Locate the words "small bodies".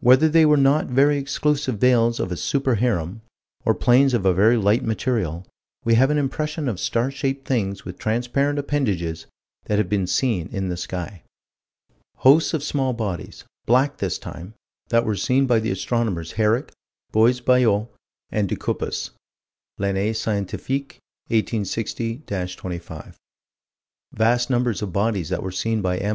12.64-13.44